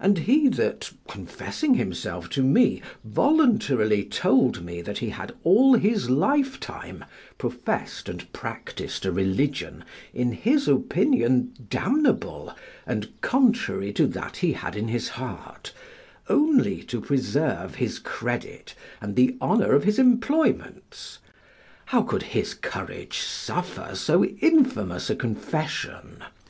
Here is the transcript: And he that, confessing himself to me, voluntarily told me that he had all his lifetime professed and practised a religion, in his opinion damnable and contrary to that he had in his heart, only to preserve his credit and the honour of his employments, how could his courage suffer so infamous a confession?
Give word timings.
And 0.00 0.18
he 0.18 0.48
that, 0.48 0.90
confessing 1.06 1.74
himself 1.74 2.28
to 2.30 2.42
me, 2.42 2.82
voluntarily 3.04 4.02
told 4.04 4.64
me 4.64 4.82
that 4.82 4.98
he 4.98 5.10
had 5.10 5.36
all 5.44 5.74
his 5.74 6.10
lifetime 6.10 7.04
professed 7.38 8.08
and 8.08 8.32
practised 8.32 9.06
a 9.06 9.12
religion, 9.12 9.84
in 10.12 10.32
his 10.32 10.66
opinion 10.66 11.52
damnable 11.70 12.52
and 12.88 13.12
contrary 13.20 13.92
to 13.92 14.08
that 14.08 14.38
he 14.38 14.54
had 14.54 14.74
in 14.74 14.88
his 14.88 15.10
heart, 15.10 15.72
only 16.28 16.82
to 16.82 17.00
preserve 17.00 17.76
his 17.76 18.00
credit 18.00 18.74
and 19.00 19.14
the 19.14 19.36
honour 19.40 19.74
of 19.74 19.84
his 19.84 20.00
employments, 20.00 21.20
how 21.86 22.02
could 22.02 22.24
his 22.24 22.52
courage 22.52 23.18
suffer 23.20 23.94
so 23.94 24.24
infamous 24.24 25.08
a 25.08 25.14
confession? 25.14 26.24